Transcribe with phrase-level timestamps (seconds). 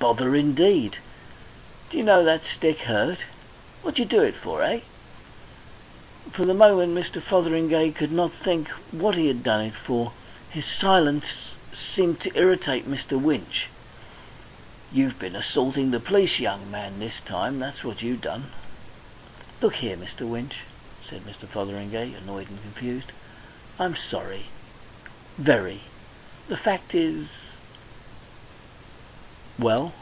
[0.00, 0.98] "Bother indeed!
[1.90, 3.18] D'yer know that stick hurt?
[3.82, 4.82] What d'yer do it for, eh?"
[6.30, 7.20] For the moment Mr.
[7.20, 10.12] Fotheringay could not think what he had done it for.
[10.50, 13.20] His silence seemed to irritate Mr.
[13.20, 13.66] Winch.
[14.92, 17.58] "You've been assaulting the police, young man, this time.
[17.58, 18.52] That's what you done."
[19.60, 20.20] "Look here, Mr.
[20.28, 20.58] Winch,"
[21.10, 21.48] said Mr.
[21.48, 23.10] Fotheringay, annoyed and confused,
[23.80, 24.46] "I'm sorry,
[25.36, 25.80] very.
[26.46, 27.26] The fact is"
[29.58, 29.92] "Well?"